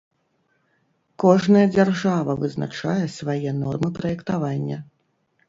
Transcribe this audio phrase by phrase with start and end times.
[1.23, 4.77] Кожная дзяржава вызначае свае нормы праектавання.